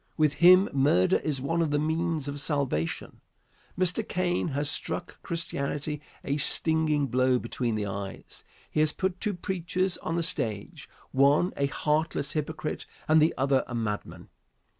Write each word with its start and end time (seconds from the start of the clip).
With 0.17 0.33
him 0.41 0.67
murder 0.73 1.17
is 1.17 1.39
one 1.39 1.61
of 1.61 1.69
the 1.69 1.77
means 1.77 2.27
of 2.27 2.39
salvation. 2.39 3.21
Mr. 3.77 4.01
Caine 4.07 4.47
has 4.47 4.67
struck 4.67 5.21
Christianity 5.21 6.01
a 6.23 6.37
stinging 6.37 7.05
blow 7.05 7.37
between 7.37 7.75
the 7.75 7.85
eyes. 7.85 8.43
He 8.71 8.79
has 8.79 8.93
put 8.93 9.21
two 9.21 9.35
preachers 9.35 9.99
on 9.99 10.15
the 10.15 10.23
stage, 10.23 10.89
one 11.11 11.53
a 11.55 11.67
heartless 11.67 12.31
hypocrite 12.33 12.87
and 13.07 13.21
the 13.21 13.35
other 13.37 13.63
a 13.67 13.75
madman. 13.75 14.29